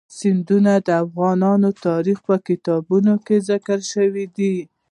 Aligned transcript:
سیندونه 0.17 0.73
د 0.87 0.89
افغان 1.03 1.41
تاریخ 1.87 2.17
په 2.27 2.35
کتابونو 2.47 3.13
کې 3.25 3.35
ذکر 3.49 3.79
شوی 3.93 4.25
دي. 4.37 4.55